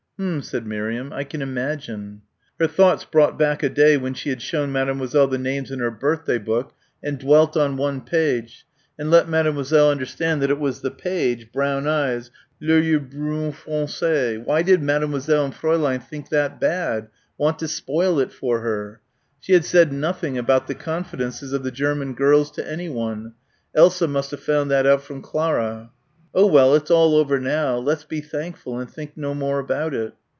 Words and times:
"H'm," 0.23 0.43
said 0.43 0.67
Miriam, 0.67 1.11
"I 1.11 1.23
can 1.23 1.41
imagine" 1.41 2.21
Her 2.59 2.67
thoughts 2.67 3.05
brought 3.05 3.39
back 3.39 3.63
a 3.63 3.69
day 3.69 3.97
when 3.97 4.13
she 4.13 4.29
had 4.29 4.39
shown 4.39 4.71
Mademoiselle 4.71 5.25
the 5.27 5.39
names 5.39 5.71
in 5.71 5.79
her 5.79 5.89
birthday 5.89 6.37
book 6.37 6.75
and 7.01 7.17
dwelt 7.17 7.57
on 7.57 7.75
one 7.75 8.01
page 8.01 8.67
and 8.99 9.09
let 9.09 9.27
Mademoiselle 9.27 9.89
understand 9.89 10.39
that 10.43 10.51
it 10.51 10.59
was 10.59 10.81
the 10.81 10.91
page 10.91 11.51
brown 11.51 11.87
eyes 11.87 12.29
les 12.59 12.81
yeux 12.83 12.99
brunes 12.99 13.55
foncés. 13.55 14.45
Why 14.45 14.61
did 14.61 14.83
Mademoiselle 14.83 15.45
and 15.45 15.55
Fräulein 15.55 16.03
think 16.03 16.29
that 16.29 16.59
bad 16.61 17.07
want 17.35 17.57
to 17.57 17.67
spoil 17.67 18.19
it 18.19 18.31
for 18.31 18.59
her? 18.59 19.01
She 19.39 19.53
had 19.53 19.65
said 19.65 19.91
nothing 19.91 20.37
about 20.37 20.67
the 20.67 20.75
confidences 20.75 21.51
of 21.51 21.63
the 21.63 21.71
German 21.71 22.13
girls 22.13 22.51
to 22.51 22.69
anyone. 22.71 23.33
Elsa 23.73 24.07
must 24.07 24.29
have 24.29 24.41
found 24.43 24.69
that 24.69 24.85
out 24.85 25.01
from 25.01 25.23
Clara. 25.23 25.89
"Oh, 26.33 26.45
well 26.45 26.75
it's 26.75 26.89
all 26.89 27.17
over 27.17 27.41
now. 27.41 27.75
Let's 27.75 28.05
be 28.05 28.21
thankful 28.21 28.79
and 28.79 28.89
think 28.89 29.17
no 29.17 29.33
more 29.33 29.59
about 29.59 29.93
it." 29.93 30.13